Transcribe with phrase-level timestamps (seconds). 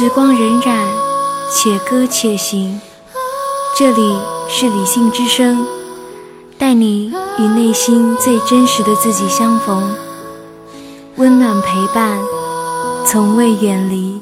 [0.00, 0.86] 时光荏苒，
[1.50, 2.80] 且歌且行。
[3.76, 4.16] 这里
[4.48, 5.66] 是理性之声，
[6.56, 9.92] 带你与内心最真实的自己相逢，
[11.16, 12.16] 温暖陪伴，
[13.04, 14.20] 从未远离。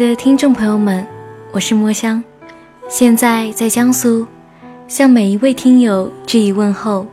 [0.00, 1.06] 的听众朋友们，
[1.52, 2.24] 我是墨香，
[2.88, 4.26] 现在在江苏，
[4.88, 7.06] 向每一位听友致以问候。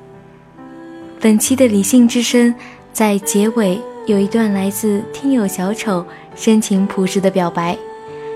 [1.19, 2.55] 本期的理性之声
[2.93, 7.77] 在结尾有一段来自听友小丑深情朴实的表白，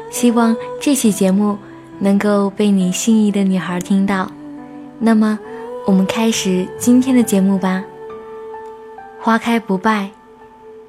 [0.09, 1.57] 希望这期节目
[1.99, 4.29] 能够被你心仪的女孩听到。
[4.99, 5.39] 那么，
[5.87, 7.81] 我们开始今天的节目吧。
[9.17, 10.09] 花开不败，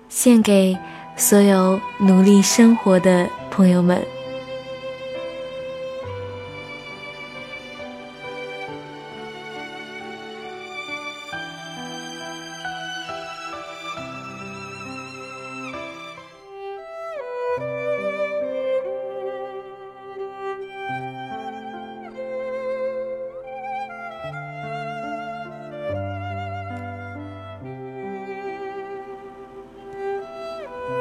[0.08, 0.76] 献给。
[1.14, 4.02] 所有努力生活的朋友们。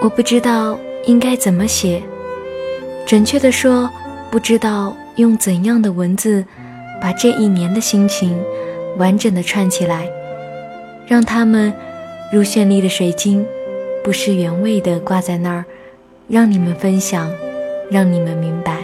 [0.03, 2.01] 我不知道应该怎么写，
[3.11, 3.91] 准确的说，
[4.31, 6.45] 不知道用怎样的文字
[7.01, 8.41] 把这一年的心情
[8.95, 10.07] 完整的串起来，
[11.05, 11.73] 让它们
[12.31, 13.45] 如绚丽的水晶，
[14.01, 15.65] 不失原味的挂在那儿，
[16.29, 17.29] 让你们分享，
[17.89, 18.77] 让你们明白。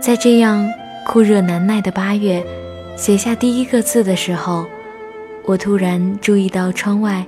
[0.00, 0.68] 在这样
[1.06, 2.44] 酷热难耐的八月，
[2.96, 4.66] 写下第一个字的时候，
[5.44, 7.24] 我突然注意到窗外。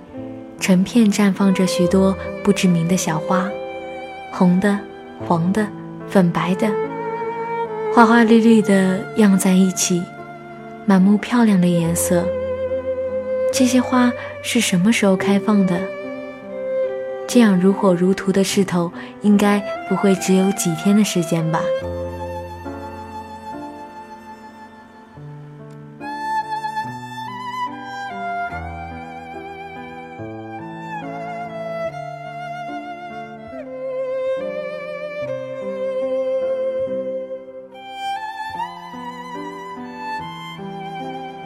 [0.58, 3.48] 成片绽放着许多不知名的小花，
[4.32, 4.76] 红的、
[5.24, 5.66] 黄的、
[6.08, 6.68] 粉白的，
[7.94, 10.02] 花花绿绿的漾在一起，
[10.84, 12.24] 满目漂亮的颜色。
[13.52, 14.12] 这些花
[14.42, 15.80] 是什么时候开放的？
[17.26, 21.60] 这样如火如荼的势头，应该不会只有几天的时间吧？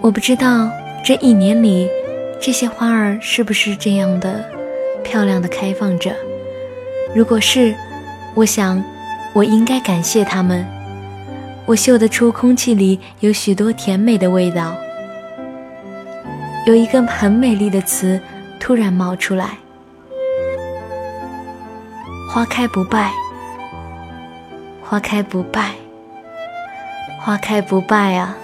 [0.03, 0.71] 我不知道
[1.05, 1.87] 这一年里，
[2.41, 4.43] 这些花儿是不是这样的
[5.05, 6.17] 漂亮的开放着。
[7.15, 7.75] 如果是，
[8.35, 8.83] 我想
[9.35, 10.67] 我应该感谢它们。
[11.67, 14.75] 我嗅得出空气里有许多甜美的味道。
[16.65, 18.19] 有一个很美丽的词
[18.59, 19.59] 突然冒出来：
[22.33, 23.13] 花开不败，
[24.83, 25.73] 花开不败，
[27.21, 28.35] 花开不败啊！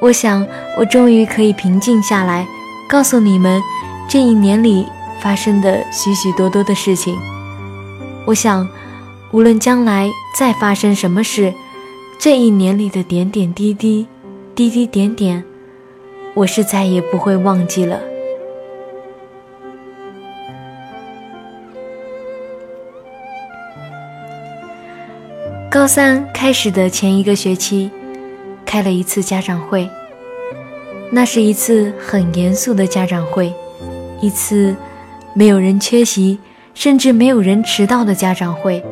[0.00, 0.46] 我想，
[0.78, 2.46] 我终于可以平静下来，
[2.88, 3.60] 告诉你们
[4.08, 4.86] 这一年里
[5.20, 7.18] 发生的许许多多的事情。
[8.24, 8.68] 我想，
[9.32, 10.08] 无论将来
[10.38, 11.52] 再发生什么事，
[12.16, 14.06] 这一年里的点点滴滴、
[14.54, 15.44] 滴滴点点，
[16.34, 18.00] 我是再也不会忘记了。
[25.68, 27.90] 高三开始的前一个学期。
[28.68, 29.88] 开了一次家长会，
[31.10, 33.50] 那是一次很严肃的家长会，
[34.20, 34.76] 一次
[35.32, 36.38] 没有人缺席，
[36.74, 38.84] 甚至没有人迟到的家长会。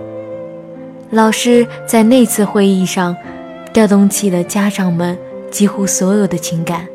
[1.11, 3.15] 老师在那次会议上
[3.71, 5.17] 调动起了家长们
[5.51, 6.87] 几乎所有的情感。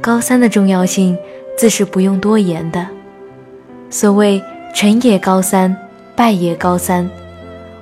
[0.00, 1.16] 高三的重要性
[1.56, 2.88] 自是不用多言的，
[3.88, 4.42] 所谓
[4.74, 5.74] 成也高三，
[6.16, 7.08] 败也高三，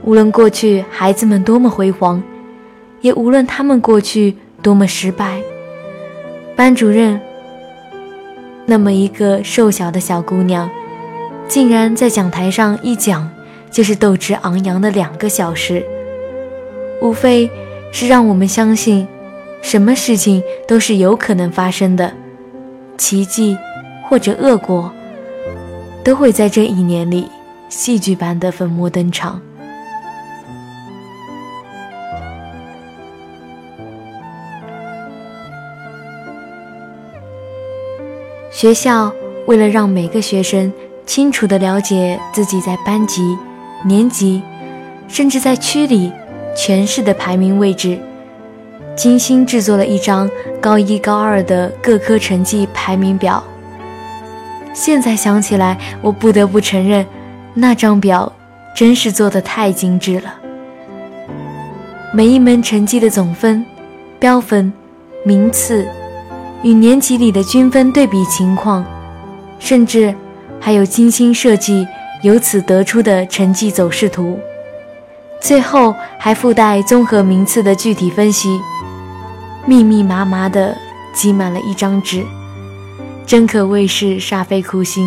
[0.03, 2.23] 无论过去孩子们多么辉煌。
[3.05, 5.39] 也无论他们过去多么失败，
[6.57, 7.21] 班主任
[8.65, 10.71] 那么一个瘦小的小姑娘，
[11.47, 13.31] 竟然在讲台上一讲
[13.71, 15.85] 就是斗志昂扬的两个小时，
[17.03, 17.51] 无非
[17.93, 19.07] 是让我们相信，
[19.61, 22.11] 什么事情都是有可能发生的，
[22.97, 23.55] 奇迹
[24.09, 24.91] 或者恶果，
[26.03, 27.29] 都会在这一年里
[27.69, 29.43] 戏剧般的粉墨登场。
[38.55, 39.13] 学校
[39.47, 40.73] 为了让每个学生
[41.05, 43.37] 清楚地了解自己在班级、
[43.85, 44.41] 年级，
[45.09, 46.13] 甚至在区里、
[46.57, 47.99] 全市的排名位置，
[48.97, 50.31] 精心制作了一张
[50.61, 53.43] 高一、高二的各科成绩排名表。
[54.73, 57.05] 现在想起来，我不得不承认，
[57.55, 58.33] 那张表
[58.77, 60.33] 真是做的太精致了。
[62.13, 63.67] 每一门成绩的总分、
[64.21, 64.73] 标分、
[65.25, 65.85] 名次，
[66.65, 68.85] 与年级里的均分对比情况，
[69.61, 70.13] 甚至
[70.59, 71.87] 还有精心设计。
[72.23, 74.41] 由此得出的成绩走势图，
[75.43, 78.59] 最后还附带综合名次的具体分析，
[79.67, 80.75] 密密麻麻的
[81.13, 82.25] 挤满了一张纸，
[83.27, 85.05] 真可谓是煞费苦心。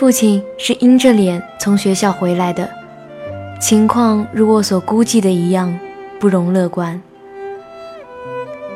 [0.00, 2.66] 父亲是阴着脸从学校回来的，
[3.60, 5.78] 情况如我所估计的一样，
[6.18, 6.98] 不容乐观。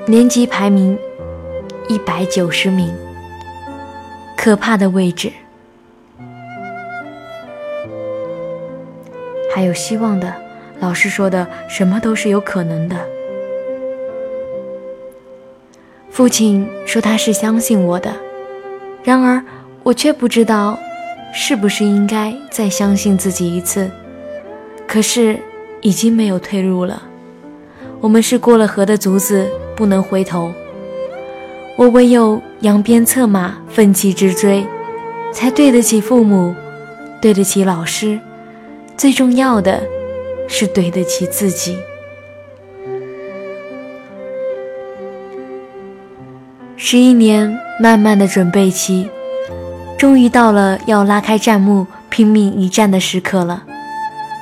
[0.04, 0.98] 年级排名
[1.88, 2.94] 一百九十名，
[4.36, 5.32] 可怕的位置。
[9.54, 10.30] 还有希望的，
[10.78, 12.98] 老师说的什么都是有可能的。
[16.10, 18.14] 父亲说他是相信我的，
[19.02, 19.42] 然而
[19.84, 20.78] 我却不知道。
[21.36, 23.90] 是不是应该再相信自己一次？
[24.86, 25.36] 可是
[25.80, 27.02] 已经没有退路了。
[28.00, 30.52] 我们是过了河的卒子，不能回头。
[31.76, 34.64] 我唯有扬鞭策马，奋起直追，
[35.32, 36.54] 才对得起父母，
[37.20, 38.20] 对得起老师，
[38.96, 39.82] 最重要的
[40.46, 41.76] 是对得起自己。
[46.76, 49.08] 十一年漫漫的准备期。
[50.04, 53.62] 终于到了要拉开战幕、拼命一战的时刻了，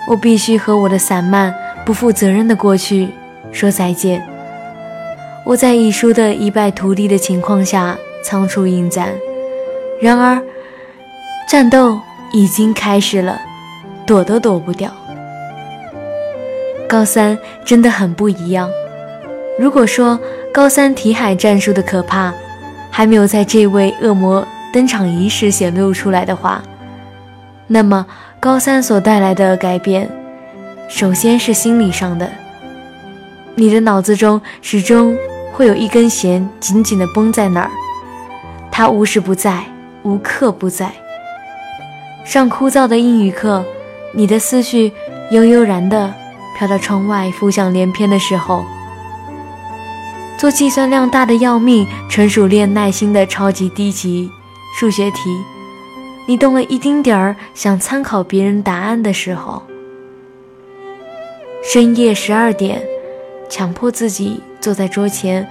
[0.09, 1.55] 我必须和我的散漫、
[1.87, 3.11] 不负责任的过去
[3.53, 4.27] 说再见。
[5.47, 9.11] 我在已输的一败涂地的情况下仓促应战，
[10.01, 10.43] 然而
[11.47, 12.01] 战斗
[12.33, 13.41] 已经开始了，
[14.05, 14.91] 躲都躲不掉。
[16.89, 18.69] 高三真的很不一样。
[19.61, 20.19] 如果说
[20.53, 22.35] 高三题海战术的可怕
[22.91, 24.45] 还没有在这位恶魔。
[24.73, 26.63] 登场仪式显露出来的话，
[27.67, 28.07] 那么
[28.41, 30.11] 高三所带来的改变，
[30.89, 32.29] 首先是心理上的。
[33.55, 35.15] 你的脑子中始终
[35.53, 37.71] 会有一根弦紧紧地绷在那儿，
[38.71, 39.63] 它无时不在，
[40.05, 40.91] 无刻不在。
[42.25, 43.63] 上枯燥的英语课，
[44.15, 44.91] 你的思绪
[45.31, 46.11] 悠悠然地
[46.57, 48.65] 飘到窗外，浮想联翩的时候，
[50.39, 54.31] 做计算量大的要命、纯属练耐心的超级低级。
[54.73, 55.45] 数学题，
[56.27, 59.63] 你动了一丁点儿想参考别人答案的时候；
[61.63, 62.83] 深夜十二点，
[63.49, 65.47] 强迫自己坐在桌前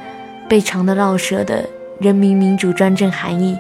[0.50, 1.70] 背长的绕舌的
[2.00, 3.56] “人民民主专政”含义，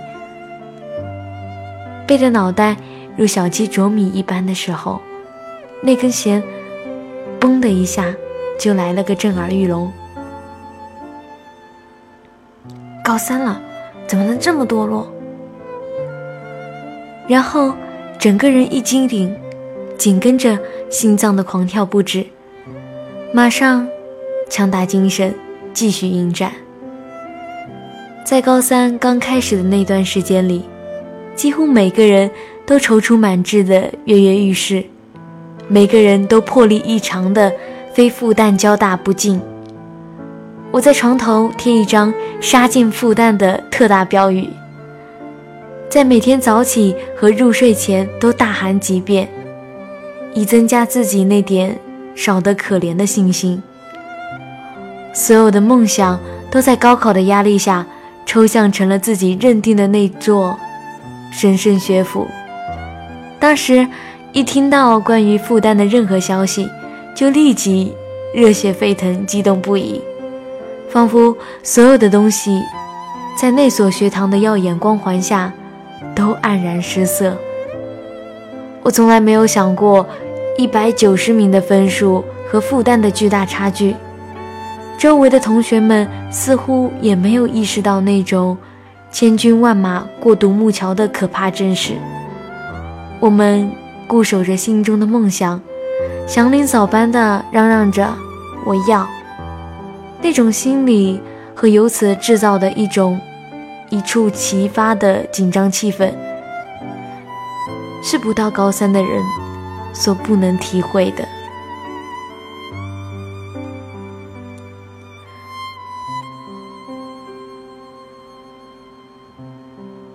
[2.07, 2.75] 背着脑袋
[3.15, 4.99] 如小鸡啄米一般的时候，
[5.81, 6.41] 那根弦
[7.39, 8.13] “嘣”的一下
[8.59, 9.89] 就来了个震耳欲聋。
[13.03, 13.61] 高三了，
[14.07, 15.07] 怎么能这么堕落？
[17.31, 17.73] 然后，
[18.19, 19.33] 整个人一惊灵，
[19.97, 20.59] 紧跟着
[20.89, 22.25] 心脏的狂跳不止，
[23.33, 23.87] 马上
[24.49, 25.33] 强打精神
[25.73, 26.51] 继续应战。
[28.25, 30.65] 在高三刚开始的那段时间里，
[31.33, 32.29] 几乎每个人
[32.65, 34.83] 都踌躇满志的跃跃欲试，
[35.69, 37.49] 每个人都魄力异常的
[37.93, 39.39] 非复旦交大不进。
[40.69, 44.49] 我在床头贴一张杀进复旦的特大标语。
[45.91, 49.27] 在每天早起和入睡前都大喊几遍，
[50.33, 51.77] 以增加自己那点
[52.15, 53.61] 少得可怜的信心。
[55.13, 56.17] 所有的梦想
[56.49, 57.85] 都在高考的压力下
[58.25, 60.57] 抽象成了自己认定的那座
[61.29, 62.25] 神圣学府。
[63.37, 63.85] 当时
[64.31, 66.69] 一听到关于复旦的任何消息，
[67.13, 67.91] 就立即
[68.33, 70.01] 热血沸腾、激动不已，
[70.89, 72.61] 仿佛所有的东西
[73.37, 75.51] 在那所学堂的耀眼光环下。
[76.21, 77.35] 都黯然失色。
[78.83, 80.07] 我从来没有想过，
[80.55, 83.95] 一百九十名的分数和复旦的巨大差距。
[84.99, 88.55] 周围的同学们似乎也没有意识到那种
[89.11, 91.93] 千军万马过独木桥的可怕真实。
[93.19, 93.71] 我们
[94.05, 95.59] 固守着心中的梦想，
[96.27, 98.07] 祥林嫂般的嚷嚷着
[98.63, 99.07] “我要”，
[100.21, 101.19] 那种心理
[101.55, 103.19] 和由此制造的一种。
[103.91, 106.13] 一触即发的紧张气氛，
[108.01, 109.21] 是不到高三的人
[109.93, 111.27] 所不能体会的。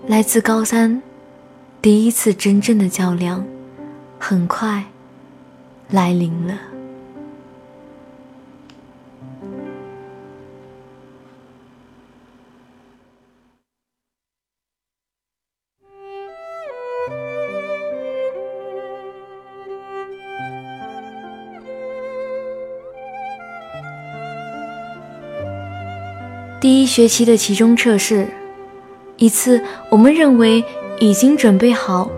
[0.07, 1.03] 来自高三
[1.83, 3.45] 第一次真正的较量，
[4.19, 4.87] 很快
[5.91, 6.76] 来临了。
[26.67, 28.27] 第一学期的期中测试。
[29.19, 30.65] 一次，我们认为
[30.99, 32.11] 已经准备好，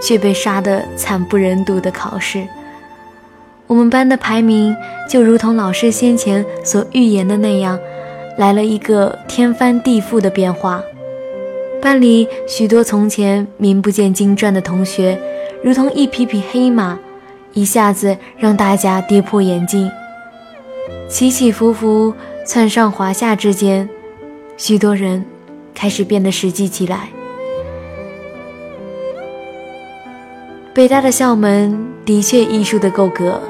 [0.00, 2.46] 却被杀得惨不忍睹的考试。
[3.66, 4.72] 我们班的排名
[5.10, 7.76] 就如同老师先前所预言的那样，
[8.38, 10.80] 来了一个天翻地覆的变化。
[11.80, 15.18] 班里许多从前名不见经传的同学，
[15.64, 16.96] 如同一匹匹黑马，
[17.52, 19.90] 一下子让大家跌破眼镜。
[21.08, 23.88] 起起伏伏、窜上华夏之间，
[24.56, 25.24] 许多人。
[25.74, 27.08] 开始变得实际起来。
[30.74, 33.40] 北大的校门的确艺术的够格，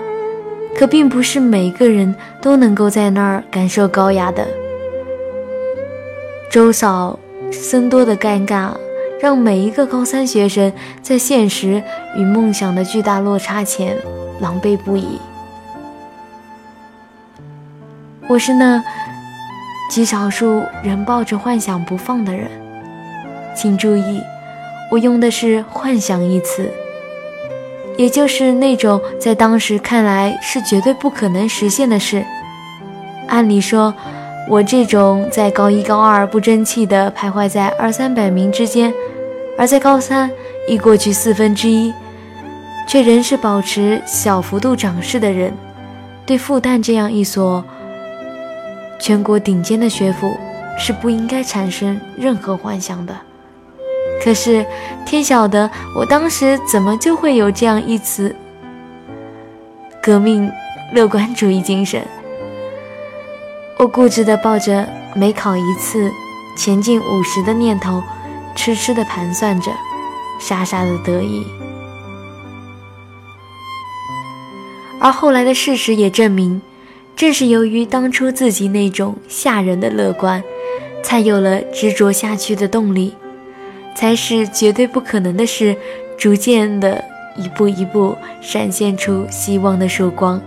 [0.74, 4.46] 可并不是每个人都能够在那儿感受高雅的。
[6.48, 7.18] 周嫂
[7.50, 8.70] 僧多的尴尬，
[9.20, 10.72] 让每一个高三学生
[11.02, 11.82] 在现实
[12.16, 13.96] 与梦想的巨大落差前
[14.40, 15.18] 狼狈不已。
[18.32, 18.82] 我是那。
[19.90, 22.50] 极少数仍抱着幻想不放的人，
[23.54, 24.22] 请注意，
[24.90, 26.72] 我用的是“幻想”一词，
[27.98, 32.24] 也就是那种在当时看来是绝对不可能实现的事。
[33.28, 33.92] 按理说，
[34.48, 38.90] 我这种在高一、高二不争气的徘徊在二三百名之间，
[39.58, 40.30] 而在高三
[40.66, 41.92] 已过去四分之一，
[42.88, 45.52] 却仍是保持小幅度涨势的人，
[46.24, 47.62] 对复旦这样一所。
[49.02, 50.38] 全国顶尖的学府
[50.78, 53.12] 是不应该产生任何幻想的。
[54.22, 54.64] 可是
[55.04, 55.68] 天晓得，
[55.98, 58.32] 我当时怎么就会有这样一次
[60.00, 60.48] 革命
[60.92, 62.06] 乐观主义精神？
[63.76, 66.08] 我固执地抱着每考一次
[66.56, 68.00] 前进五十的念头，
[68.54, 69.72] 痴痴地盘算着，
[70.38, 71.44] 傻傻的得意。
[75.00, 76.62] 而后来的事实也证明。
[77.22, 80.42] 正是由于当初自己那种吓人的乐观，
[81.04, 83.14] 才有了执着下去的动力，
[83.94, 85.76] 才使绝对不可能的事
[86.18, 87.00] 逐渐的
[87.36, 90.42] 一步一步闪现出希望的曙光。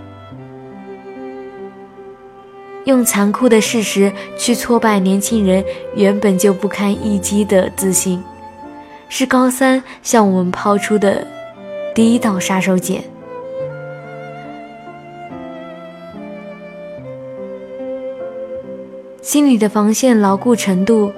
[2.84, 5.64] 用残酷的事实去挫败年轻人
[5.94, 8.22] 原本就不堪一击的自信，
[9.08, 11.26] 是高三向我们抛出的
[11.94, 13.00] 第一道杀手锏。
[19.26, 21.12] 心理的防线牢固程度，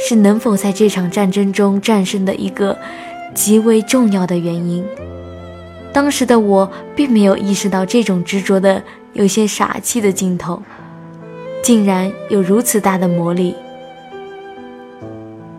[0.00, 2.74] 是能否在这场战争中战胜的一个
[3.34, 4.82] 极为重要的原因。
[5.92, 8.82] 当时的我并没有意识到，这种执着的
[9.12, 10.62] 有些傻气的劲头，
[11.62, 13.54] 竟然有如此大的魔力。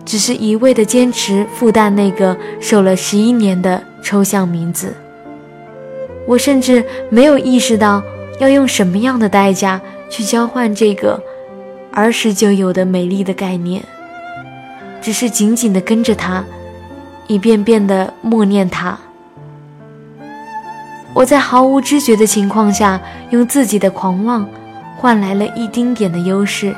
[0.03, 4.95] 只是一味的坚持复旦那个守了十一年的抽象名字，
[6.25, 8.01] 我甚至没有意识到
[8.39, 11.21] 要用什么样的代价去交换这个。
[11.99, 13.83] 儿时就有的美丽的概念，
[15.01, 16.43] 只是紧紧地跟着他，
[17.27, 18.97] 一遍遍地默念他。
[21.13, 23.01] 我在毫无知觉的情况下，
[23.31, 24.47] 用自己的狂妄
[24.97, 26.73] 换来了一丁点的优势。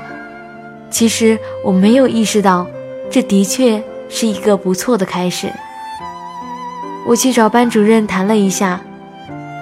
[0.90, 2.66] 其实我没有意识到，
[3.10, 5.52] 这的确是一个不错的开始。
[7.06, 8.82] 我去找班主任谈了一下，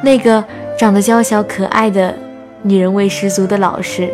[0.03, 0.43] 那个
[0.77, 2.15] 长得娇小可爱的、
[2.61, 4.09] 女人味十足的老师。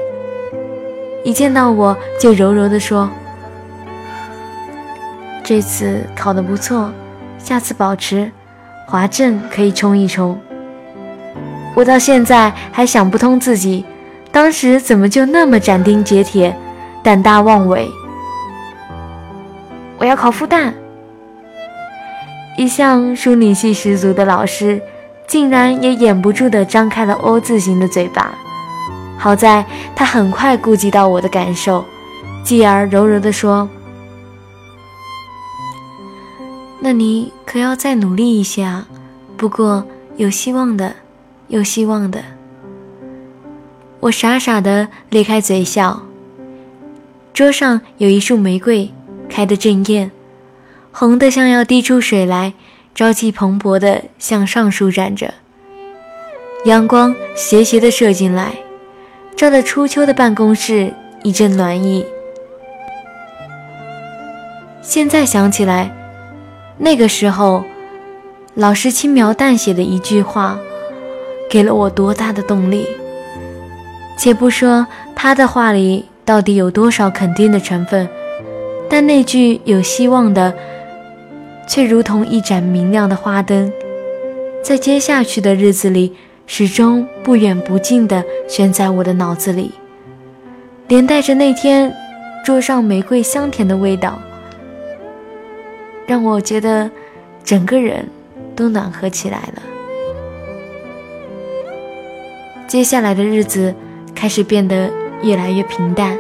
[1.25, 3.09] 一见到我就柔柔地说
[5.43, 6.91] ：“这次考得不错，
[7.39, 8.31] 下次保持，
[8.85, 10.39] 华政可以冲一冲。”
[11.73, 13.83] 我到现在还想不通自己
[14.31, 16.55] 当时怎么就那么斩钉截铁、
[17.01, 17.89] 胆大妄为。
[19.97, 20.71] 我要考复旦，
[22.55, 24.79] 一向淑女系十足的老师，
[25.25, 28.35] 竟然也掩不住地张开了 O 字形的嘴巴。
[29.17, 31.83] 好在他很快顾及到我的感受，
[32.43, 33.67] 继而柔柔地说
[36.79, 38.87] ：“那你可要再努力一些啊，
[39.35, 39.85] 不过
[40.17, 40.95] 有希望的，
[41.47, 42.23] 有希望的。”
[44.01, 46.03] 我傻傻地咧开嘴笑。
[47.33, 48.93] 桌上有一束玫瑰，
[49.27, 50.11] 开得正艳，
[50.91, 52.53] 红得像要滴出水来，
[52.93, 55.33] 朝气蓬勃地向上舒展着，
[56.65, 58.53] 阳光斜斜地射进来，
[59.35, 62.05] 照得初秋的办公室一阵暖意。
[64.81, 65.91] 现在想起来，
[66.77, 67.65] 那个时候，
[68.53, 70.57] 老师轻描淡写的一句话，
[71.49, 72.87] 给了我多大的动力。
[74.17, 78.07] 且不说他的话里到底有多少肯定的成分，
[78.89, 80.53] 但那句有希望的，
[81.67, 83.69] 却如同一盏明亮的花灯，
[84.63, 86.15] 在接下去的日子里，
[86.47, 89.71] 始终不远不近地悬在我的脑子里，
[90.87, 91.93] 连带着那天
[92.45, 94.19] 桌上玫瑰香甜的味道。
[96.05, 96.89] 让我觉得
[97.43, 98.07] 整个人
[98.55, 99.61] 都暖和起来了。
[102.67, 103.73] 接下来的日子
[104.13, 104.91] 开始变得
[105.23, 106.15] 越来越平淡，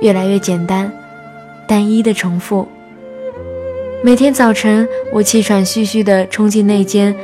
[0.00, 0.92] 越来越简单，
[1.66, 2.68] 单一的重复。
[4.02, 7.14] 每天早晨，我气喘吁吁地冲进那间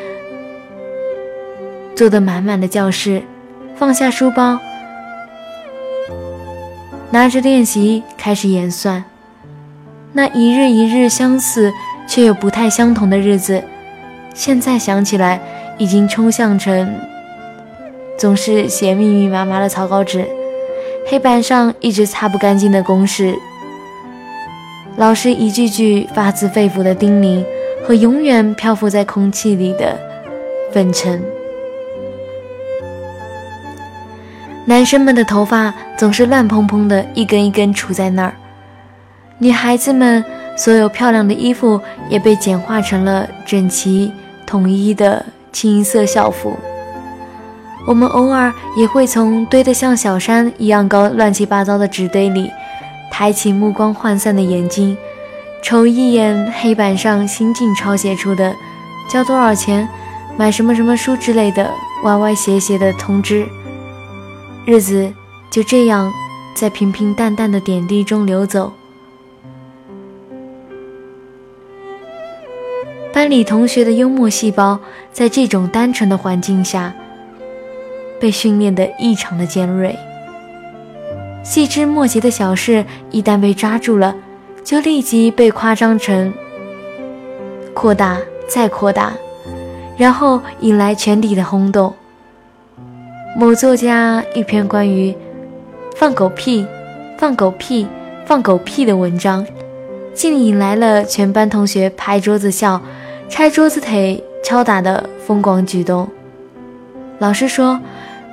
[2.00, 3.22] 坐得满满的教室，
[3.76, 4.58] 放下书包，
[7.10, 9.04] 拿着练习开始演算。
[10.14, 11.70] 那一日一日相似。
[12.08, 13.62] 却又不太相同的日子，
[14.34, 15.38] 现在想起来，
[15.78, 16.92] 已经抽象成
[18.18, 20.26] 总是写密密麻麻的草稿纸，
[21.06, 23.36] 黑板上一直擦不干净的公式，
[24.96, 27.44] 老师一句句发自肺腑的叮咛
[27.86, 29.96] 和永远漂浮在空气里的
[30.72, 31.22] 粉尘。
[34.70, 38.32] 男生们的头发总是乱蓬蓬的，一根一根杵在那儿，
[39.38, 40.24] 女孩子们。
[40.56, 44.12] 所有漂亮的衣服也被简化成了整齐
[44.44, 46.54] 统一的清一色校服。
[47.86, 52.50] 我们偶尔也会从堆得像小山一样高、乱七八糟的纸堆里
[53.10, 54.94] 抬起目光涣散的眼睛，
[55.62, 58.54] 瞅一眼黑板上新近抄写出的
[59.10, 59.88] “交多少钱，
[60.36, 61.70] 买什么什么书”之类的
[62.04, 63.48] 歪歪斜斜的通知。
[64.70, 65.12] 日子
[65.50, 66.12] 就这样
[66.54, 68.72] 在平平淡淡的点滴中流走。
[73.12, 74.78] 班里同学的幽默细胞，
[75.12, 76.94] 在这种单纯的环境下，
[78.20, 79.98] 被训练得异常的尖锐。
[81.42, 84.14] 细枝末节的小事，一旦被抓住了，
[84.62, 86.32] 就立即被夸张成
[87.74, 89.14] 扩大，再扩大，
[89.96, 91.92] 然后引来全体的轰动。
[93.36, 95.14] 某作家一篇关于
[95.94, 96.66] “放狗屁，
[97.16, 97.86] 放狗屁，
[98.26, 99.46] 放狗屁”的文章，
[100.12, 102.80] 竟引来了全班同学拍桌子笑。
[103.28, 106.08] 拆桌子腿、敲打的疯狂举动，
[107.20, 107.78] 老师说，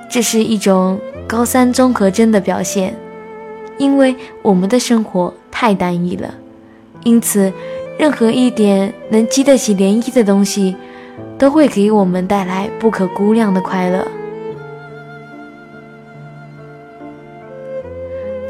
[0.09, 2.95] 这是一种高三综合征的表现，
[3.77, 6.33] 因为我们的生活太单一了，
[7.03, 7.53] 因此，
[7.99, 10.75] 任何一点能激得起涟漪的东西，
[11.37, 14.03] 都会给我们带来不可估量的快乐。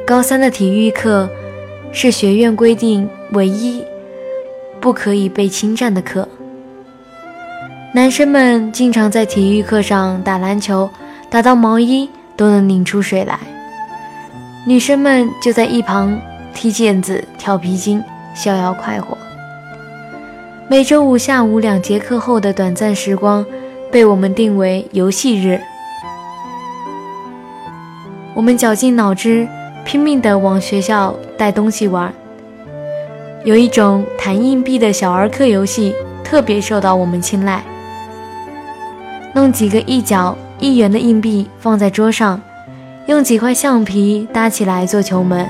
[0.07, 1.29] 高三的体育课
[1.91, 3.83] 是学院规定唯一
[4.79, 6.25] 不可以被侵占的课。
[7.93, 10.89] 男生们经常在体育课上打篮球，
[11.29, 13.35] 打到毛衣都能拧出水来；
[14.65, 16.17] 女生们就在一旁
[16.53, 18.01] 踢毽子、跳皮筋，
[18.33, 19.17] 逍遥快活。
[20.69, 23.45] 每周五下午两节课后的短暂时光，
[23.91, 25.59] 被我们定为游戏日。
[28.33, 29.45] 我们绞尽脑汁，
[29.87, 32.13] 拼命地往学校带东西玩。
[33.45, 35.95] 有一种弹硬币的小儿科游戏，
[36.25, 37.63] 特别受到我们青睐。
[39.33, 42.41] 弄几个一角一元的硬币放在桌上，
[43.05, 45.47] 用几块橡皮搭起来做球门。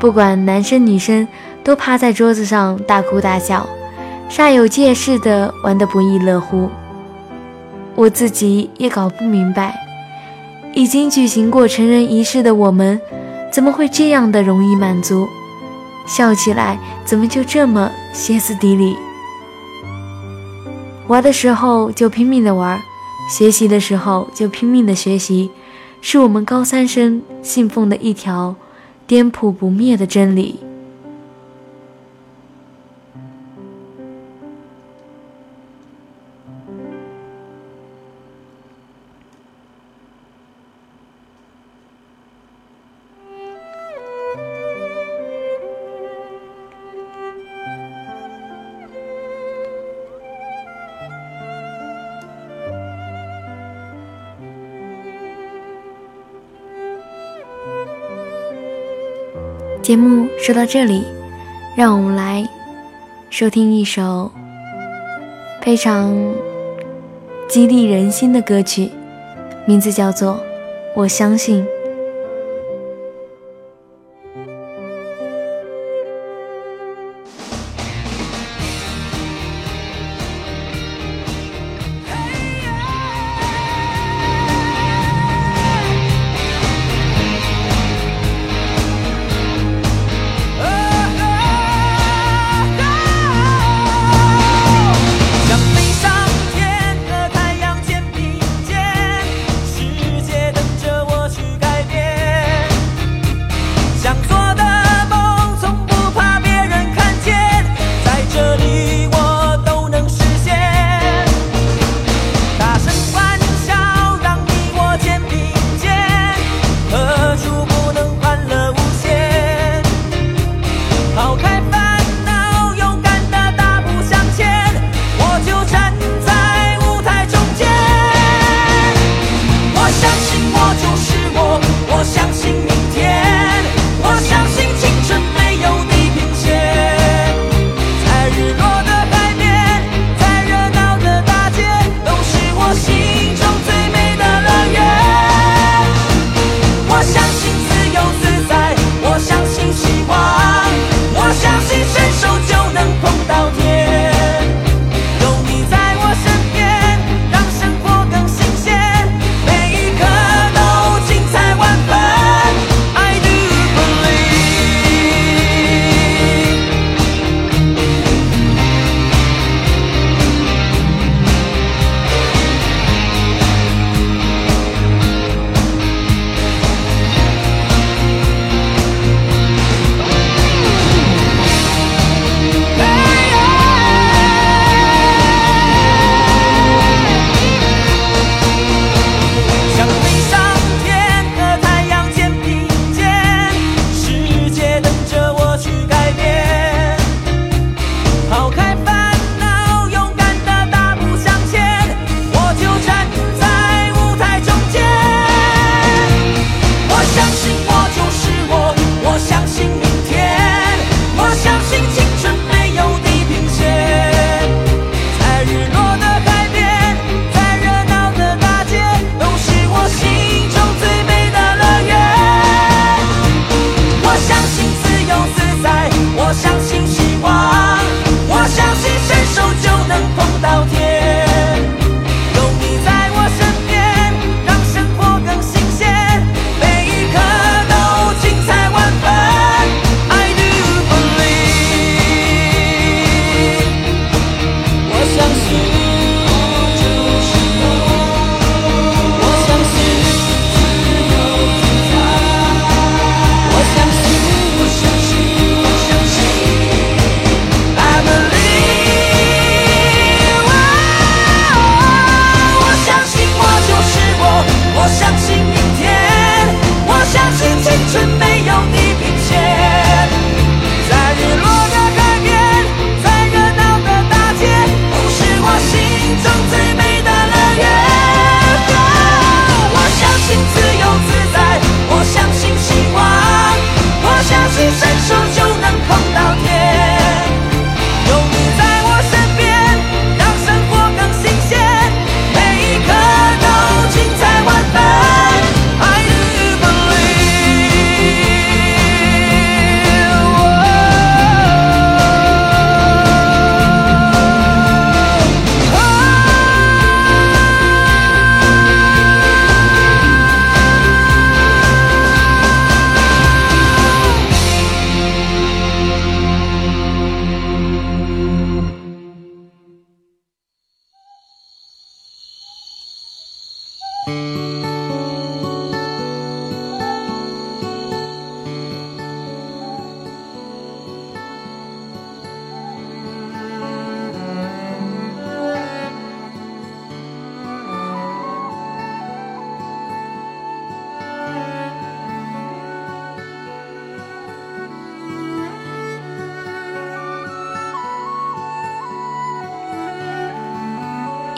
[0.00, 1.28] 不管男生女生，
[1.62, 3.68] 都趴在桌子上大哭大笑，
[4.30, 6.70] 煞有介事地玩得不亦乐乎。
[7.94, 9.78] 我自己也搞不明白，
[10.72, 12.98] 已经举行过成人仪式的我们，
[13.50, 15.28] 怎么会这样的容易满足？
[16.06, 18.96] 笑起来怎么就这么歇斯底里？
[21.06, 22.78] 玩的时候就拼命的玩。
[23.30, 25.50] 学习的时候就拼命的学习，
[26.00, 28.54] 是我们高三生信奉的一条
[29.06, 30.58] 颠扑不灭的真理。
[59.88, 61.02] 节目说到这里，
[61.74, 62.46] 让我们来
[63.30, 64.30] 收听一首
[65.62, 66.14] 非常
[67.48, 68.90] 激励人心的歌曲，
[69.64, 70.34] 名字叫做
[70.94, 71.64] 《我相信》。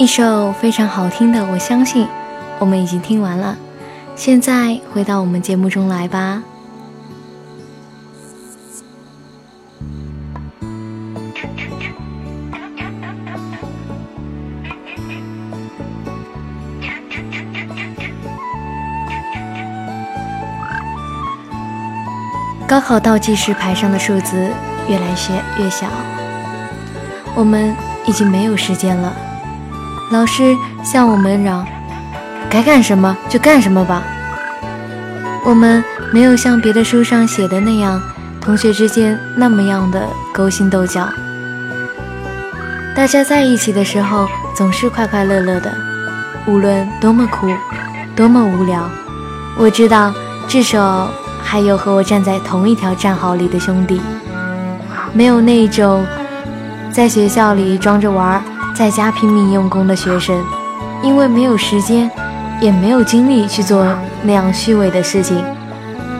[0.01, 2.09] 一首非常好听的我相信
[2.59, 3.55] 我们已经听完了，
[4.17, 6.43] 现在回到我们节目中来吧。
[22.67, 24.51] 高考倒计时牌上的数字
[24.89, 25.09] 越来
[25.59, 25.87] 越越小，
[27.37, 29.30] 我们已经没有时间了。
[30.11, 31.64] 老师向我们嚷
[32.51, 34.03] ：“该干什么就干什么吧。”
[35.46, 38.03] 我们没有像别的书上写的那样，
[38.40, 41.09] 同学之间那么样的勾心斗角。
[42.94, 45.73] 大家在一起的时候总是快快乐乐的，
[46.46, 47.49] 无论多么苦，
[48.16, 48.90] 多么无聊。
[49.57, 50.12] 我知道，
[50.49, 51.09] 至少
[51.40, 54.01] 还有和我站在同一条战壕里的兄弟。
[55.12, 56.05] 没有那种
[56.90, 58.42] 在学校里装着玩，
[58.81, 60.43] 在家拼命用功的学生，
[61.03, 62.11] 因为没有时间。
[62.62, 63.87] 也没有精力去做
[64.23, 65.43] 那样虚伪的事情，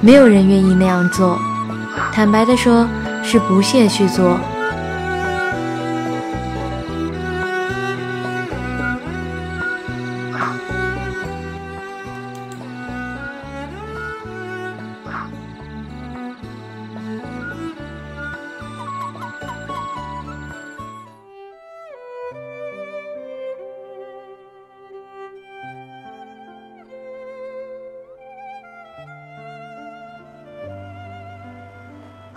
[0.01, 1.38] 没有人愿意那样做。
[2.12, 2.87] 坦白的说，
[3.23, 4.38] 是不屑去做。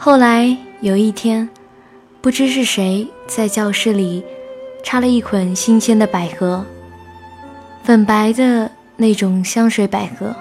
[0.05, 1.47] 后来有一天，
[2.19, 4.21] 不知是谁在教室里
[4.83, 6.65] 插了一捆新鲜的百合，
[7.85, 10.35] 粉白的那种香水百合。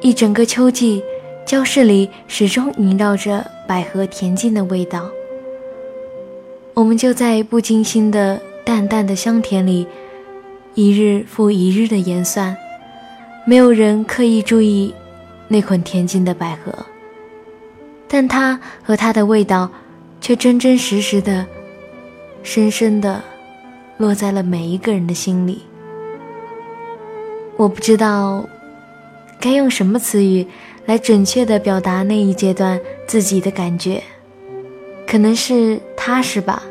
[0.00, 1.02] 一整个秋季，
[1.44, 5.10] 教室里始终萦绕着百合恬静的味道。
[6.74, 9.84] 我们就在不经心的淡淡的香甜里，
[10.76, 12.56] 一日复一日的研算，
[13.44, 14.94] 没有人刻意注意
[15.48, 16.72] 那捆恬静的百合。
[18.12, 19.70] 但它和它的味道，
[20.20, 21.46] 却真真实实的、
[22.42, 23.22] 深深的
[23.98, 25.62] 落在了每一个人的心里。
[27.56, 28.44] 我不知道
[29.38, 30.44] 该用什么词语
[30.86, 34.02] 来准确的表达那一阶段自己的感觉，
[35.06, 36.64] 可能是踏实吧。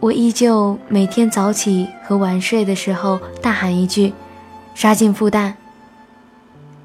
[0.00, 4.12] 我依旧每天早起和晚睡的时候大喊一句
[4.74, 5.52] ：“杀进复旦。”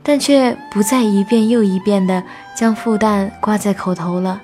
[0.04, 2.22] 但却不再一遍又一遍地
[2.56, 4.42] 将复旦挂在口头了。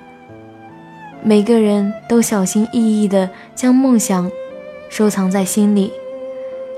[1.22, 4.30] 每个人都小心翼翼地将梦想
[4.88, 5.92] 收藏在心里，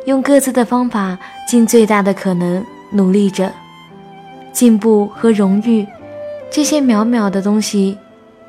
[0.04, 1.16] 用各自的方法
[1.46, 3.52] 尽最大的可能努力着。
[4.52, 5.86] 进步和荣誉，
[6.50, 7.96] 这些渺渺的东西，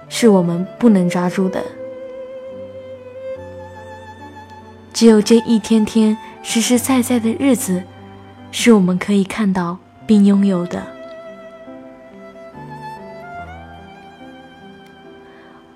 [0.10, 1.64] 是我们不能抓住的。
[4.92, 7.84] 只有这一天天实实在在的日子，
[8.52, 9.78] 是我们可以看到。
[10.06, 10.82] 并拥有的。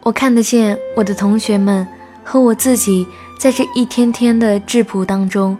[0.03, 1.85] 我看得见我的同学们
[2.23, 3.05] 和我自己
[3.37, 5.57] 在这一天天的质朴当中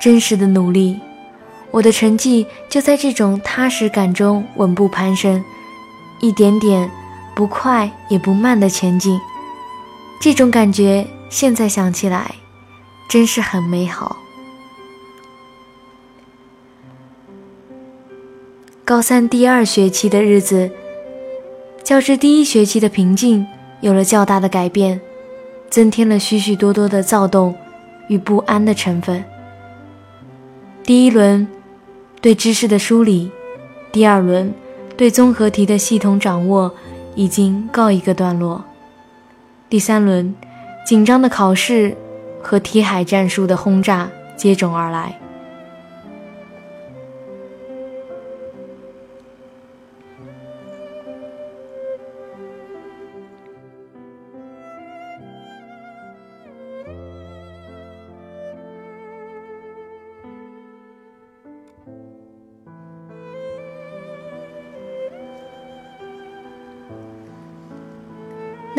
[0.00, 1.00] 真实的努力，
[1.70, 5.44] 我的成绩就在这种踏实感中稳步攀升，
[6.20, 6.90] 一点点
[7.34, 9.18] 不快也不慢的前进。
[10.20, 12.34] 这种感觉现在想起来，
[13.08, 14.16] 真是很美好。
[18.86, 20.70] 高三第二学期的日子，
[21.82, 23.44] 较之第一学期的平静
[23.80, 25.00] 有了较大的改变，
[25.68, 27.52] 增添了许许多多的躁动
[28.06, 29.24] 与不安的成分。
[30.84, 31.48] 第一轮
[32.20, 33.28] 对知识的梳理，
[33.90, 34.54] 第二轮
[34.96, 36.72] 对综合题的系统掌握
[37.16, 38.64] 已经告一个段落，
[39.68, 40.32] 第三轮
[40.86, 41.96] 紧张的考试
[42.40, 45.18] 和题海战术的轰炸接踵而来。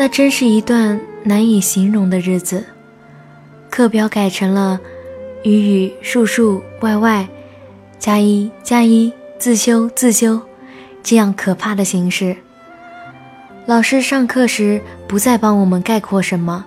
[0.00, 2.64] 那真是一段难以形容的日子。
[3.68, 4.78] 课表改成了
[5.42, 7.26] 语语数数外外
[7.98, 10.40] 加一加一自修自修
[11.02, 12.36] 这样可怕的形式。
[13.66, 16.66] 老师上课时不再帮我们概括什么，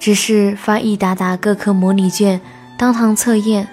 [0.00, 2.40] 只是发一沓沓各科模拟卷
[2.78, 3.68] 当堂测验。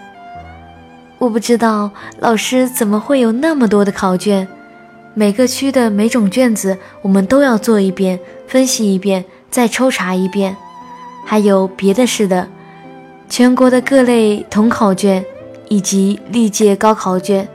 [1.18, 4.46] 我不知道老师怎么会有那么多的考卷。
[5.14, 10.56] 每个区的每种卷子，我们都要做一遍，分析一遍，再抽查一遍。
[11.26, 12.48] 还有别的似的，
[13.30, 15.24] 全国的各类统考卷，
[15.68, 17.48] 以及历届高考卷，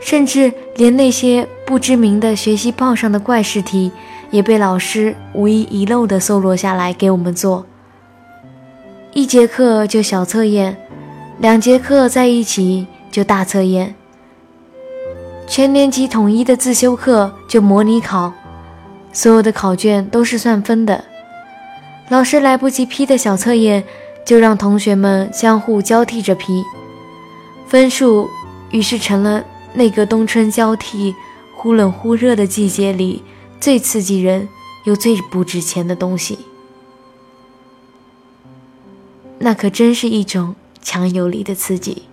[0.00, 3.92] 甚至连那些不知名的学习报上的怪试题，
[4.30, 7.64] 也被老师无一遗漏地搜罗下来给我们做。
[9.12, 10.76] 一节课就小测验，
[11.38, 13.94] 两节课在一起就大测验。
[15.50, 18.32] 全年级统一的自修课就模拟考，
[19.12, 21.04] 所有的考卷都是算分的。
[22.08, 23.82] 老师来不及批的小测验，
[24.24, 26.62] 就让同学们相互交替着批，
[27.66, 28.30] 分数
[28.70, 31.12] 于是成了那个冬春交替、
[31.56, 33.24] 忽冷忽热的季节里
[33.60, 34.48] 最刺激人
[34.84, 36.38] 又最不值钱的东西。
[39.40, 42.04] 那可真是一种强有力的刺激。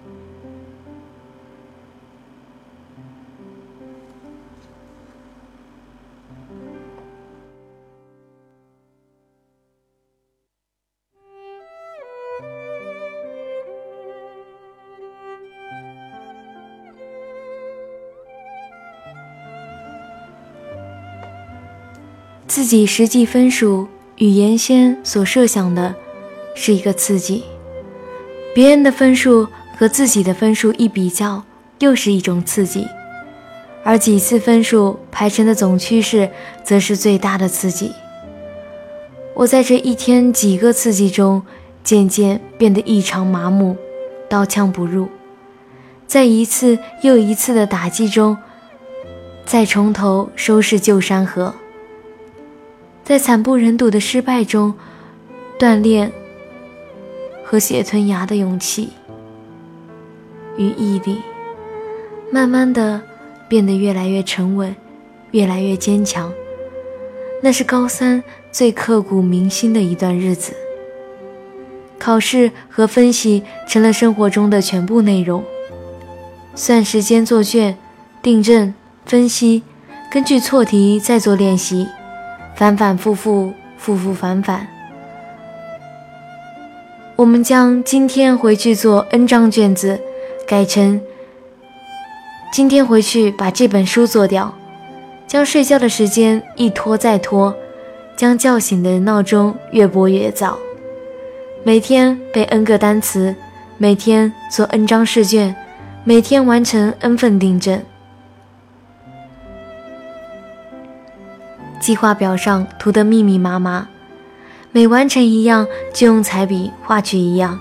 [22.58, 25.94] 自己实际分数与原先所设想的。
[26.56, 27.44] 是一个刺激，
[28.56, 31.44] 别人的分数和自己的分数一比较，
[31.78, 32.88] 又是一种刺激，
[33.84, 36.32] 而几次分数排成的总趋势，
[36.64, 37.92] 则是最大的刺激。
[39.36, 41.44] 我在这一天几个刺激中，
[41.84, 43.78] 渐渐变得异常麻木，
[44.28, 45.10] 刀枪不入，
[46.08, 48.36] 在一次又一次的打击中，
[49.46, 51.54] 再从头收拾旧山河，
[53.08, 54.74] 在惨不忍睹的失败中，
[55.58, 56.12] 锻炼。
[57.42, 58.90] 和血吞牙的勇气
[60.58, 61.22] 与毅力，
[62.30, 63.02] 慢慢的
[63.48, 64.76] 变得越来越沉稳，
[65.32, 66.30] 越来越坚强。
[67.42, 70.52] 那是高三最刻骨铭心的一段日子。
[71.98, 75.42] 考试和分析成了生活中的全部内容，
[76.56, 77.78] 算时间做卷，
[78.22, 78.74] 订正
[79.06, 79.64] 分析，
[80.12, 81.88] 根据错题再做练习，
[82.58, 84.68] 反反复复，复复反反。
[87.16, 90.02] 我们将今天回去做 N 张卷子，
[90.48, 91.00] 改成
[92.52, 94.52] 今天回去把这本书做掉，
[95.28, 97.56] 将睡觉的时间一拖再拖，
[98.16, 100.58] 将叫醒的闹钟越拨越早，
[101.64, 103.36] 每天背 N 个单词，
[103.78, 105.56] 每天做 N 张试卷，
[106.04, 107.80] 每天完成 N 份订正。
[111.80, 113.88] 计划表上涂得密密麻麻。
[114.72, 117.60] 每完成一样，就用彩笔画去一样。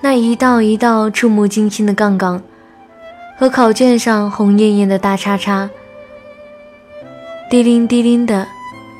[0.00, 2.40] 那一道一道触目惊心的杠杠，
[3.38, 5.68] 和考卷上红艳艳的大叉叉，
[7.50, 8.46] 滴铃滴铃的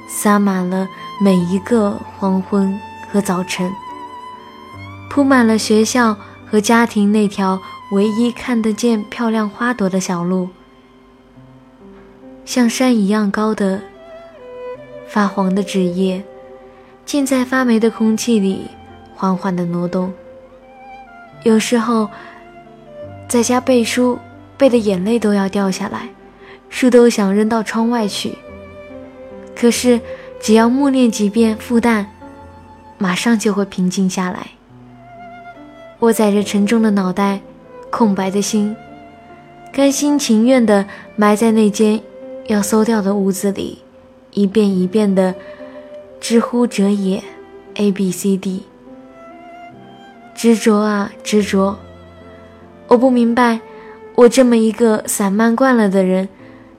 [0.08, 0.88] 洒满了
[1.22, 2.78] 每一个黄昏
[3.12, 3.70] 和早晨，
[5.08, 6.16] 铺满了学校
[6.50, 7.60] 和家庭那条
[7.92, 10.48] 唯一看得见漂亮花朵的小路，
[12.44, 13.80] 像山一样高的
[15.08, 16.22] 发黄的纸页。
[17.04, 18.66] 浸在发霉的空气里，
[19.14, 20.12] 缓缓地挪动。
[21.42, 22.08] 有时候，
[23.26, 24.18] 在家背书，
[24.58, 26.10] 背的眼泪都要掉下来，
[26.68, 28.36] 书都想扔到窗外去。
[29.56, 29.98] 可是，
[30.38, 32.04] 只要默念几遍复旦，
[32.98, 34.48] 马上就会平静下来。
[35.98, 37.40] 我载着沉重的脑袋，
[37.88, 38.76] 空白的心，
[39.72, 40.84] 甘心情愿地
[41.16, 41.98] 埋在那间
[42.48, 43.78] 要搜掉的屋子里，
[44.38, 45.34] 一遍一遍的。
[46.20, 47.22] 知乎者也
[47.74, 48.62] ，A B C D。
[50.34, 51.76] 执着啊执着，
[52.86, 53.60] 我不明白，
[54.14, 56.28] 我这么一个散漫惯了的人，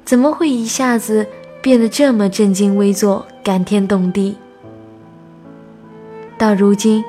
[0.06, 1.28] 怎么会一下子
[1.62, 4.38] 变得这么正襟危坐、感天动地？
[6.38, 7.04] 到如今，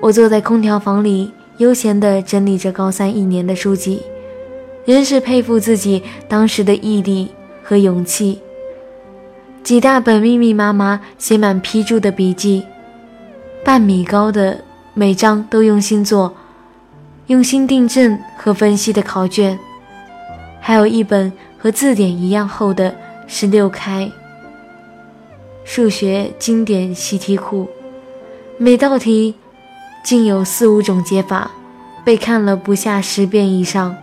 [0.00, 4.02] 我坐在空调房里，悠闲地整理着高三一年的书籍，
[4.84, 7.28] 仍是佩服自己当时的毅力
[7.62, 8.40] 和勇气。
[9.64, 12.66] 几大本密密麻麻写满批注的笔记，
[13.64, 14.62] 半米高的
[14.92, 16.34] 每张都用心做、
[17.28, 19.58] 用心订正和分析的考卷，
[20.60, 22.94] 还有一本和字典一样厚的
[23.26, 24.12] 十六开
[25.64, 27.66] 数学经典习题库，
[28.58, 29.34] 每道题
[30.04, 31.50] 竟有四五种解法，
[32.04, 33.96] 被看了不下十遍以上。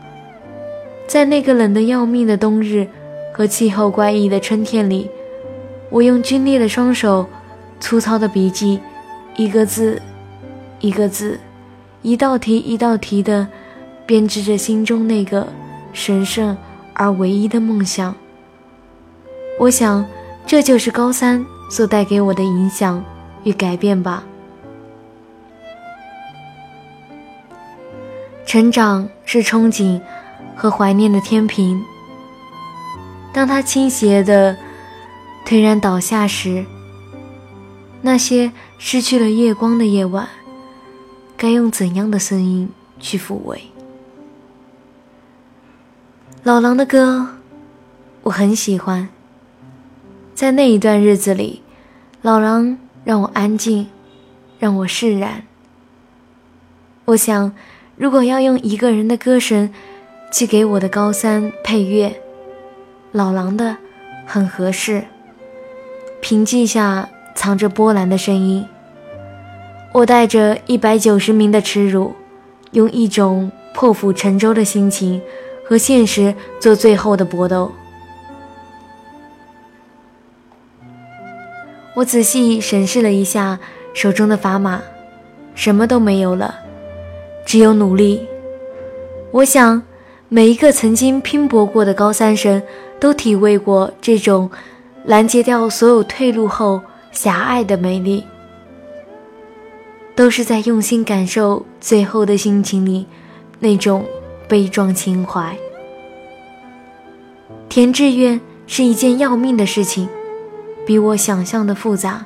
[1.06, 2.88] 在那个冷得要命的冬日
[3.32, 5.08] 和气候怪异的春天里。
[5.92, 7.28] 我用皲裂的双手，
[7.82, 8.80] 粗糙的笔记，
[9.36, 10.02] 一个字，
[10.80, 11.38] 一个字，
[12.02, 13.46] 一道题一道题的
[14.06, 15.46] 编织着心中那个
[15.92, 16.58] 神圣
[16.94, 18.16] 而唯一的梦想。
[19.60, 20.06] 我想，
[20.48, 23.04] 这就是高三所带给我的影响
[23.44, 24.24] 与改变吧。
[28.46, 30.00] 成长是憧憬
[30.56, 31.84] 和怀念的天平，
[33.34, 34.56] 当它倾斜的。
[35.46, 36.66] 颓然倒下时，
[38.02, 40.28] 那些失去了月光的夜晚，
[41.36, 42.70] 该用怎样的声音
[43.00, 43.64] 去抚慰？
[46.44, 47.28] 老狼的歌，
[48.24, 49.10] 我很喜欢。
[50.34, 51.62] 在那一段日子里，
[52.22, 53.90] 老狼让我安静，
[54.58, 55.44] 让我释然。
[57.06, 57.54] 我想，
[57.98, 59.72] 如果要用一个人的歌声
[60.32, 62.22] 去给我的高三配乐，
[63.12, 63.78] 老狼的
[64.26, 65.06] 很合适。
[66.22, 68.66] 平静下藏着波澜的声音，
[69.92, 72.14] 我带着一百九十名的耻辱，
[72.72, 75.22] 用一种破釜沉舟的心情。
[75.64, 77.72] 和现实做最后的搏斗。
[81.96, 83.58] 我仔细审视了一下
[83.94, 84.82] 手中的砝码，
[85.56, 86.56] 什么都没有了，
[87.46, 88.28] 只有努力。
[89.32, 89.82] 我想，
[90.28, 92.62] 每一个曾经拼搏过的高三生
[93.00, 94.52] 都体味过这种
[95.06, 96.82] 拦截掉所有退路后
[97.12, 98.24] 狭隘的美丽，
[100.16, 103.06] 都是在用心感受最后的心情里
[103.60, 104.06] 那种。
[104.48, 105.56] 悲壮情怀，
[107.70, 110.10] 填志愿是一件要命的事情，
[110.86, 112.26] 比我想象的复杂，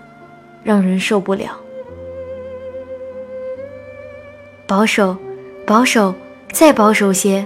[0.64, 1.56] 让人受不了。
[4.66, 5.16] 保守，
[5.68, 6.16] 保守，
[6.52, 7.46] 再保守些，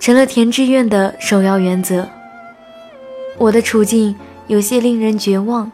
[0.00, 2.08] 成了填志愿的首要原则。
[3.38, 4.16] 我的处境
[4.46, 5.70] 有些令人绝望，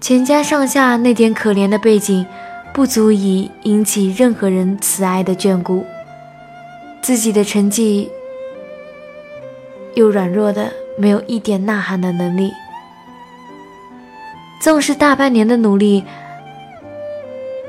[0.00, 2.26] 全家上下那点可怜的背景，
[2.74, 5.84] 不足以引起任何人慈爱的眷顾。
[7.00, 8.10] 自己的成绩
[9.94, 12.52] 又软弱的没有一点呐喊的能力，
[14.60, 16.04] 纵使大半年的努力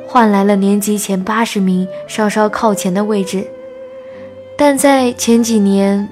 [0.07, 3.47] 换来了年级前八十名稍稍靠前的位置，
[4.57, 6.09] 但在前几年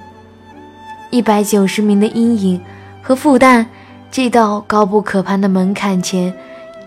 [1.15, 2.61] 一百九十名的阴影
[3.01, 3.65] 和负担
[4.11, 6.33] 这道高不可攀的门槛前，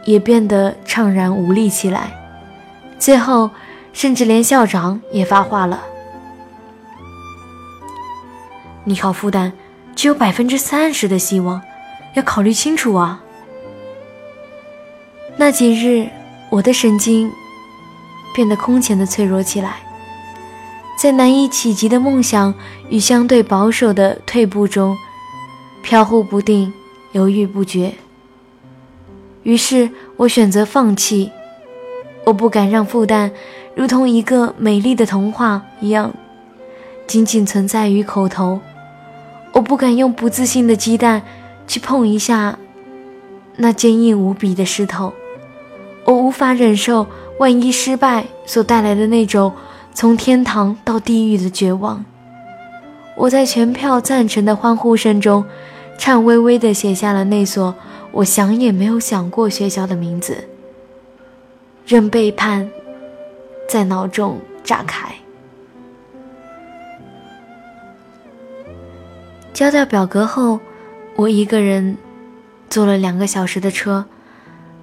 [0.04, 2.10] 也变得怅然无力起来。
[2.98, 3.48] 最后，
[3.94, 5.80] 甚至连校长也发话了。
[8.84, 9.50] 你考复旦
[9.96, 11.62] 只有百分之三十的希望，
[12.12, 13.22] 要考虑清楚啊！
[15.38, 16.06] 那几日，
[16.50, 17.32] 我的神经
[18.34, 19.76] 变得空前的脆弱起来，
[20.98, 22.52] 在难以企及的梦想
[22.88, 24.96] 与相对保守的退步中，
[25.80, 26.72] 飘忽不定，
[27.12, 27.94] 犹豫不决。
[29.44, 31.30] 于是我选择放弃，
[32.24, 33.30] 我不敢让复旦
[33.76, 36.12] 如同一个美丽的童话一样，
[37.06, 38.58] 仅仅存在于口头。
[39.52, 41.22] 我不敢用不自信的鸡蛋
[41.68, 42.58] 去碰一下
[43.54, 45.12] 那坚硬无比的石头，
[46.04, 47.06] 我无法忍受
[47.38, 49.52] 万一失败所带来的那种
[50.00, 52.04] 从天堂到地狱的绝望。
[53.16, 55.44] 我在全票赞成的欢呼声中，
[55.98, 57.74] 颤巍巍地写下了那所
[58.12, 60.48] 我想也没有想过学校的名字，
[61.84, 62.70] 任背叛
[63.68, 65.12] 在脑中炸开。
[69.52, 70.60] 交掉表格后，
[71.16, 71.96] 我一个人
[72.70, 74.04] 坐了两个小时的车，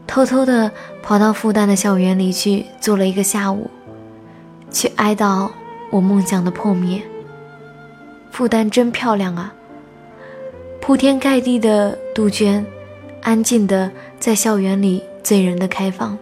[0.05, 0.70] 偷偷的
[1.01, 3.72] 跑到复旦的校园里去坐了一个下午，
[4.76, 5.49] 去哀悼
[5.89, 7.01] 我梦想的破灭。
[8.30, 9.53] 复旦真漂亮啊！
[10.82, 12.65] 铺天盖地的杜鹃，
[13.21, 16.17] 安静的在校园里醉人的开放。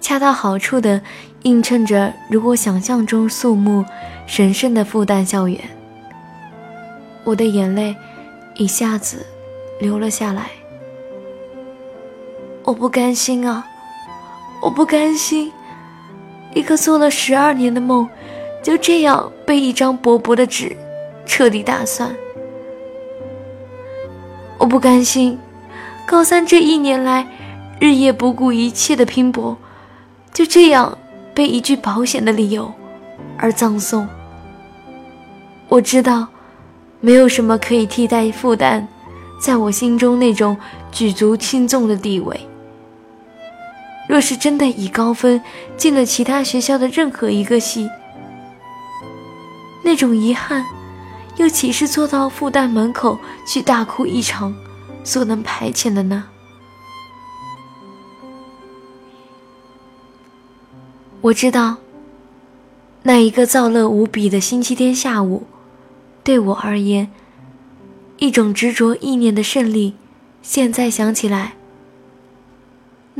[0.00, 1.02] 恰到好处的
[1.42, 3.84] 映衬着如我想象中肃穆、
[4.26, 5.60] 神圣的复旦校园。
[7.24, 7.94] 我的眼泪
[8.54, 9.26] 一下子
[9.78, 10.48] 流了下来。
[12.70, 13.66] 我不甘心啊！
[14.62, 15.50] 我不甘心，
[16.54, 18.08] 一个做了十二年的梦，
[18.62, 20.76] 就这样被一张薄薄的纸
[21.26, 22.14] 彻底打算。
[24.56, 25.36] 我不甘心，
[26.06, 27.26] 高三这一年来
[27.80, 29.58] 日夜不顾一切的拼搏。
[30.32, 30.96] 就这样
[31.34, 32.72] 被一句保险的理由
[33.36, 34.06] 而葬送。
[35.68, 36.28] 我知道，
[37.00, 38.86] 没有什么可以替代负担，
[39.42, 40.56] 在我心中那种
[40.92, 42.46] 举足轻重的地位。
[44.10, 45.40] 若是真的以高分
[45.76, 47.88] 进了其他学校的任何一个系，
[49.84, 50.66] 那种遗憾，
[51.36, 54.52] 又岂是坐到复旦门口去大哭一场
[55.04, 56.24] 所能排遣的呢？
[61.20, 61.76] 我知道，
[63.04, 65.44] 那一个燥热无比的星期天下午，
[66.24, 67.12] 对我而言，
[68.18, 69.94] 一种执着意念的胜利。
[70.42, 71.54] 现在想起来，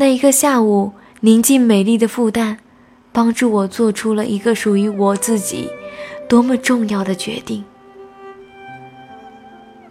[0.00, 2.56] 那一个下午，宁静美丽的复旦，
[3.12, 5.68] 帮助我做出了一个属于我自己
[6.26, 7.62] 多么重要的决定。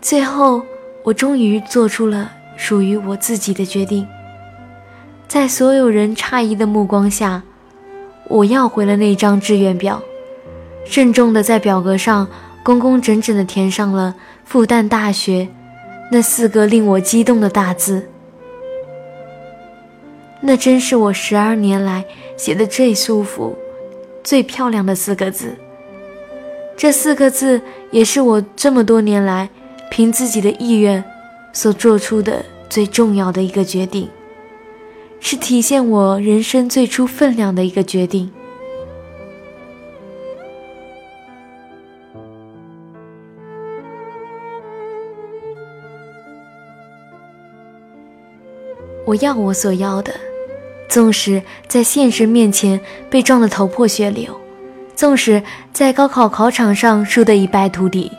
[0.01, 0.64] 最后，
[1.03, 4.07] 我终于做出了属于我自己的决定。
[5.28, 7.43] 在所有人诧异的目光下，
[8.30, 10.01] 我要回了那张志愿表，
[10.86, 12.28] 慎重的在表格上
[12.64, 15.47] 工工整整的填上了复旦大学
[16.12, 18.10] 那四个令我激动的大字。
[20.41, 22.03] 那真是我十二年来
[22.37, 23.55] 写的最舒服、
[24.23, 25.53] 最漂亮的四个字。
[26.77, 27.61] 这四个字
[27.91, 29.49] 也是我这么多年来
[29.91, 31.03] 凭自己的意愿
[31.51, 34.09] 所做出的最重要的一个决定，
[35.19, 38.31] 是体现我人生最初分量的一个决定。
[49.05, 50.13] 我要我所要的。
[50.89, 54.37] 纵使在现实面前被撞得头破血流，
[54.95, 58.11] 纵使在高考考场上输得一败涂地，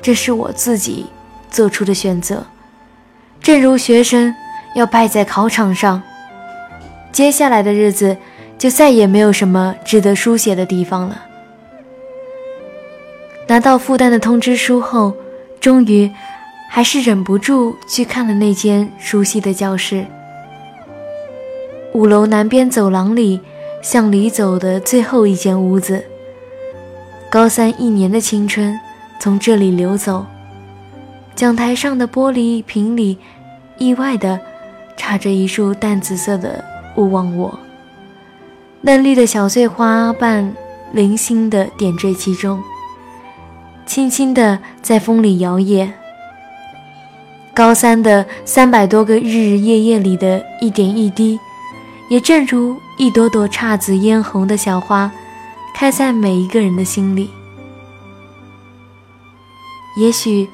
[0.00, 1.06] 这是我自己
[1.50, 2.46] 做出的选择。
[3.42, 4.32] 正如学生
[4.74, 6.00] 要败在考场上，
[7.12, 8.16] 接下来的日子
[8.56, 11.20] 就再也没有什么值得书写的地方了。
[13.48, 15.12] 拿到复旦的通知书后，
[15.60, 16.10] 终于
[16.70, 20.06] 还是忍不住去看了那间熟悉的教室。
[21.94, 23.40] 五楼南边走廊里，
[23.80, 26.04] 向里走的最后一间屋子。
[27.30, 28.76] 高三一年的青春
[29.20, 30.26] 从这里流走。
[31.36, 33.16] 讲台上的玻璃瓶里，
[33.78, 34.40] 意外的
[34.96, 36.64] 插着一束淡紫色的
[36.96, 37.56] 勿忘我。
[38.80, 40.52] 嫩绿的小碎花瓣
[40.92, 42.60] 零星的点缀其中，
[43.86, 45.88] 轻轻的在风里摇曳。
[47.54, 51.38] 高三的三百多个日日夜夜里的一点一滴。
[52.14, 55.10] 也正如一朵朵姹紫嫣红的小花，
[55.74, 57.28] 开在每一个人的心里。
[59.96, 60.48] 也许，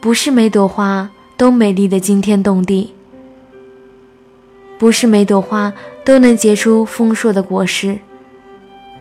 [0.00, 2.94] 不是每朵花都美丽的惊天动地，
[4.78, 5.70] 不是每朵花
[6.06, 7.98] 都能结出丰硕的果实，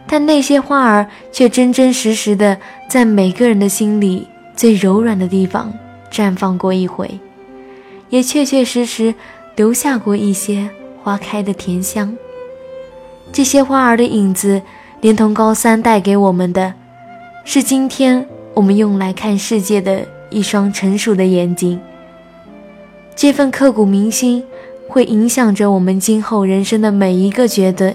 [0.05, 4.27] 但那些花儿却真真实实的在每个人的心里
[4.57, 5.73] 最柔软的地方
[6.11, 7.17] 绽放过一回，
[8.09, 9.15] 也确确实实
[9.55, 10.69] 留下过一些。
[11.03, 12.15] 花开的甜香，
[13.33, 14.61] 这些花儿的影子，
[15.01, 16.73] 连同高三带给我们的，
[17.43, 21.77] 是今天我们用来看世界的一双成熟的眼睛。
[23.17, 24.45] 这份刻骨铭心，
[24.87, 27.93] 会影响着我们今后人生的每一个决定。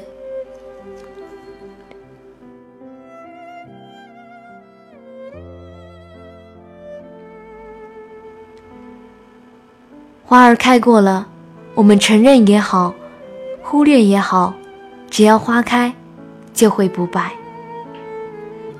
[10.26, 11.26] 花儿开过了。
[11.79, 12.93] 我们承认也好，
[13.62, 14.53] 忽略也好，
[15.09, 15.95] 只要花开，
[16.53, 17.31] 就会不败。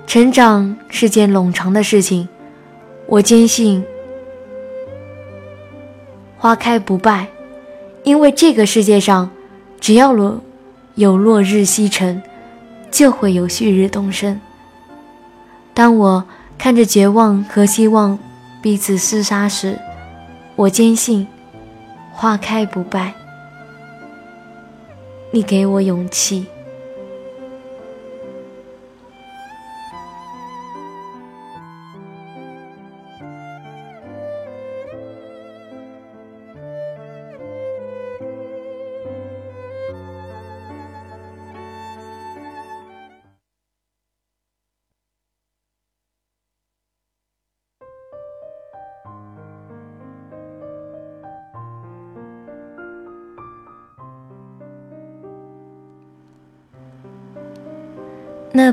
[0.05, 2.29] 成长是件冗长的事情，
[3.07, 3.85] 我坚信
[6.37, 7.29] 花开不败，
[8.03, 9.31] 因为这个世界上，
[9.79, 10.41] 只要落
[10.97, 12.21] 有落日西沉，
[12.91, 14.41] 就会有旭日东升。
[15.73, 16.25] 当我
[16.59, 18.19] 看着绝望和希望
[18.61, 19.79] 彼此厮杀时，
[20.57, 21.25] 我坚信。
[22.21, 23.14] 花开不败，
[25.31, 26.49] 你给我勇气。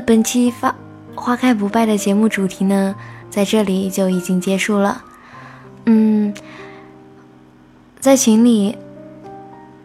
[0.06, 0.72] 本期发
[1.16, 2.94] 花开不败的节目主题呢，
[3.28, 5.02] 在这里就已经结束了。
[5.86, 6.32] 嗯，
[7.98, 8.76] 在群里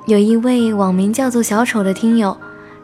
[0.05, 2.37] 有一位网名叫做小丑的听友，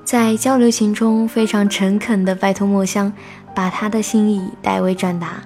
[0.04, 3.14] 在交流群中非常诚恳的拜托墨香
[3.54, 5.44] 把他的心意代为转达，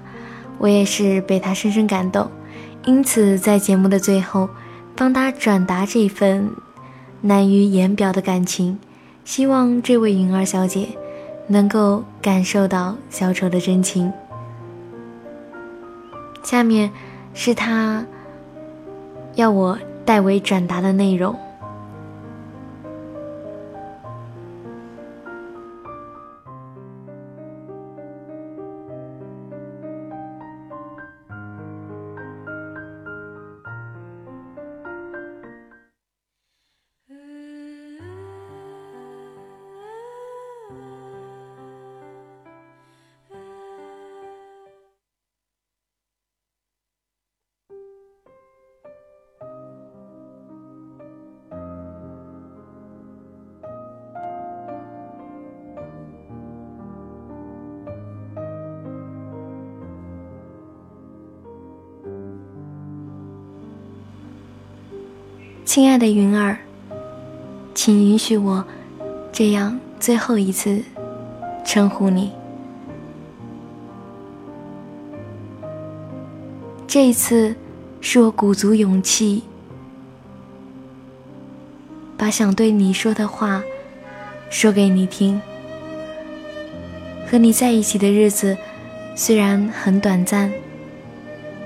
[0.56, 2.30] 我也是被他深深感动，
[2.86, 4.48] 因此在节目的最后
[4.96, 6.48] 帮他转达这份
[7.20, 8.78] 难于言表的感情，
[9.26, 10.88] 希望这位云儿小姐。
[11.46, 14.12] 能够感受到小丑的真情。
[16.42, 16.90] 下面
[17.34, 18.04] 是他
[19.34, 21.34] 要我代为转达的内容。
[65.74, 66.58] 亲爱的云儿，
[67.74, 68.62] 请允许我
[69.32, 70.82] 这样最后一次
[71.64, 72.30] 称呼你。
[76.86, 77.56] 这一次，
[78.02, 79.44] 是我鼓足勇气，
[82.18, 83.62] 把想对你说的话
[84.50, 85.40] 说给你听。
[87.26, 88.54] 和你在一起的日子
[89.16, 90.52] 虽然很短暂，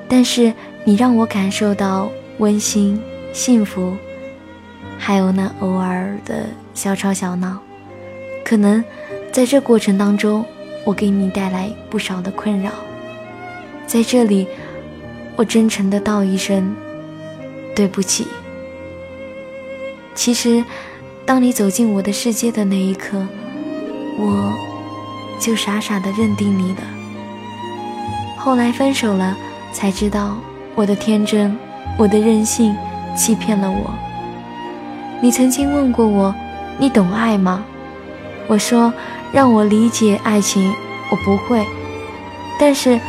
[0.08, 0.54] 但是
[0.84, 3.02] 你让我感受到温馨、
[3.36, 3.94] 幸福，
[4.96, 7.58] 还有那偶尔的小吵小闹。
[8.42, 8.82] 可能
[9.30, 10.42] 在这过程当中，
[10.86, 12.70] 我给你带来不少的困扰。
[13.86, 14.48] 在这里。
[15.38, 16.74] 我真诚的道一声
[17.74, 18.26] 对不起。
[20.14, 20.64] 其实，
[21.26, 23.22] 当你走进我的世界的那一刻，
[24.18, 24.50] 我
[25.38, 26.78] 就傻傻的认定你了。
[28.38, 29.36] 后来分手了，
[29.74, 30.38] 才知道
[30.74, 31.54] 我的天真，
[31.98, 32.74] 我的任性
[33.16, 33.94] 欺骗了我。
[35.20, 36.34] 你曾经问过我，
[36.78, 37.64] 你懂爱吗？
[38.46, 38.92] 我说，
[39.32, 40.72] 让我理解爱情，
[41.10, 41.66] 我不会。
[42.60, 43.00] 但是。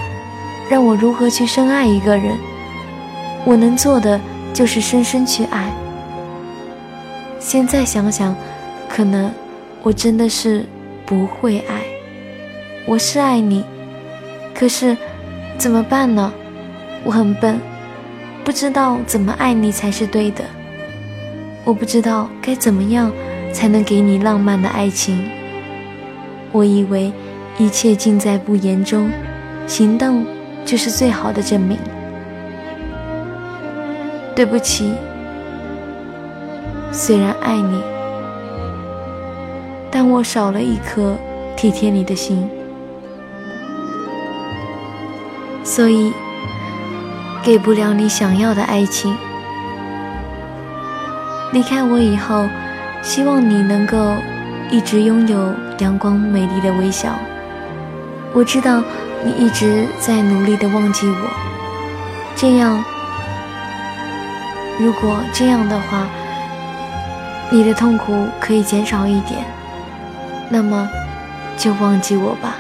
[0.70, 2.36] 让我如何去深爱一个人？
[3.46, 4.20] 我能做的
[4.54, 5.72] 就是深深去爱。
[7.40, 8.36] 现在想想，
[8.90, 9.32] 可能
[9.82, 10.66] 我真的是
[11.06, 11.84] 不会爱。
[12.86, 13.64] 我是爱你，
[14.54, 14.98] 可是
[15.58, 16.34] 怎么办呢？
[17.06, 17.58] 我很笨，
[18.48, 20.42] 不知道怎么爱你才是对的。
[21.66, 23.12] 我不知道该怎么样
[23.52, 25.30] 才能给你浪漫的爱情。
[26.54, 27.12] 我以为
[27.58, 29.12] 一切尽在不言中，
[29.68, 30.26] 行动。
[30.64, 31.78] 就是最好的证明。
[34.34, 34.94] 对不起，
[36.92, 37.82] 虽然爱你，
[39.92, 41.18] 但我少了一颗
[41.56, 42.50] 体贴你的心，
[45.64, 46.12] 所以
[47.48, 49.16] 给不了你想要的爱情。
[51.54, 52.46] 离开我以后，
[53.02, 54.16] 希望你能够
[54.70, 57.18] 一直拥有阳光美丽的微笑。
[58.34, 58.84] 我知道。
[59.26, 61.28] 你一直在努力的忘记我，
[62.36, 62.82] 这样，
[64.80, 66.06] 如果这样的话，
[67.50, 69.44] 你的痛苦可以减少一点，
[70.50, 70.88] 那么
[71.58, 72.58] 就忘记我吧。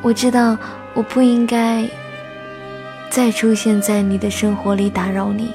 [0.00, 0.56] 我知道
[0.94, 1.84] 我不应该
[3.14, 5.52] 再出现在你的生活里打扰你，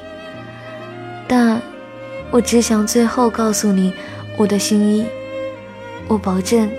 [1.28, 1.62] 但
[2.32, 3.94] 我只想最后告诉你
[4.38, 5.06] 我的心意，
[6.08, 6.70] 我保证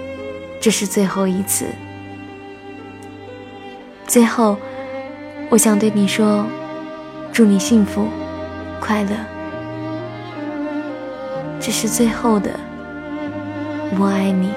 [0.58, 1.66] 这是最后一次。
[4.06, 4.56] 最后，
[5.50, 6.46] 我想对你说，
[7.30, 8.08] 祝你幸福、
[8.80, 9.10] 快乐。
[11.60, 12.58] 这是最后的，
[13.98, 14.50] 我爱你。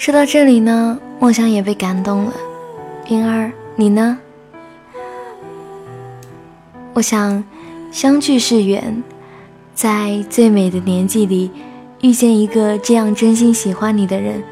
[0.00, 2.32] 说到这里呢，墨香也被感动了。
[3.10, 4.18] 云儿，你呢？
[6.94, 7.44] 我想，
[7.92, 9.02] 相聚是缘，
[9.74, 11.50] 在最美的年纪里，
[12.00, 14.42] 遇见一个这样真心喜欢你的人，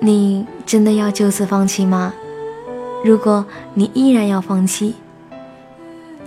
[0.00, 2.12] 你真的要就此放弃吗？
[3.04, 4.96] 如果你依然要放弃，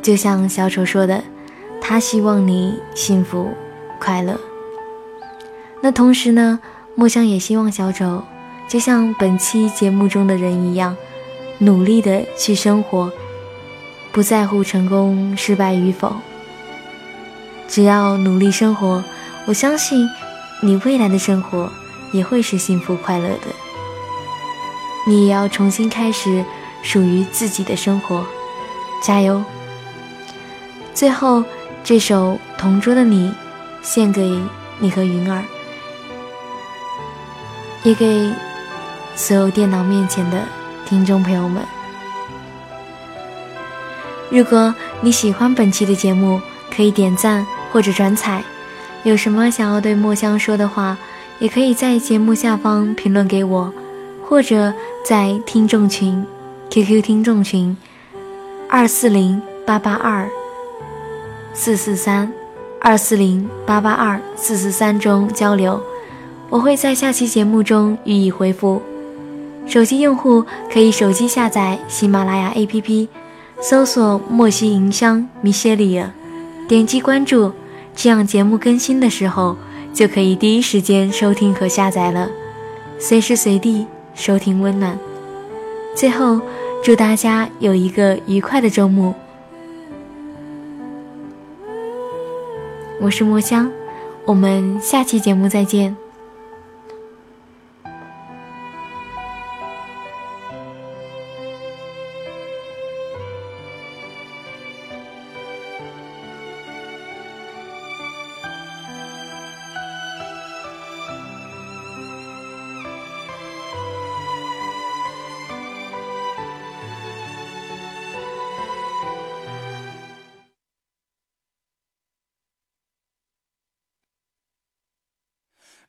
[0.01, 1.21] 就像小丑说的，
[1.81, 3.49] 他希望你幸福
[3.99, 4.39] 快乐。
[5.81, 6.61] 那同时呢，
[6.95, 8.23] 墨香也希望小丑。
[8.73, 10.97] 就像本期节目中的人一样，
[11.59, 13.11] 努力的去生活，
[14.11, 16.15] 不在乎成功失败与否。
[17.67, 19.03] 只要努力生活，
[19.45, 20.09] 我相信
[20.59, 21.71] 你未来的生活
[22.11, 23.47] 也会是幸福快乐的。
[25.05, 26.43] 你也要重新开始
[26.81, 28.25] 属于自己的生活，
[29.03, 29.43] 加油！
[30.95, 31.43] 最后，
[31.83, 33.29] 这首《同桌的你》
[33.83, 34.35] 献给
[34.79, 35.43] 你和云儿，
[37.83, 38.33] 也给。
[39.15, 40.39] 所有电脑面前的
[40.85, 41.63] 听众朋友们，
[44.29, 46.41] 如果你喜欢本期的节目，
[46.75, 48.43] 可以点赞或者转采。
[49.03, 50.97] 有什么想要对墨香说的话，
[51.39, 53.71] 也可以在节目下方评论给我，
[54.27, 54.73] 或者
[55.05, 56.25] 在听众群
[56.71, 57.77] QQ 听众群
[58.67, 60.27] 二四零八八二
[61.53, 62.31] 四四三
[62.81, 65.79] 二四零八八二四四三中交流，
[66.49, 68.81] 我会在下期节目中予以回复。
[69.65, 73.07] 手机用户可以手机下载喜马拉雅 APP，
[73.61, 76.11] 搜索“莫西银香米歇里尔”，
[76.67, 77.51] 点击关注，
[77.95, 79.57] 这样节目更新的时候
[79.93, 82.29] 就可以第一时间收听和下载了，
[82.99, 84.97] 随时随地收听温暖。
[85.95, 86.41] 最后，
[86.83, 89.15] 祝大家有一个愉快的周末。
[92.99, 93.71] 我是墨香，
[94.25, 96.02] 我们下期节目再见。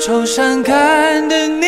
[0.00, 1.59] 愁善感的你，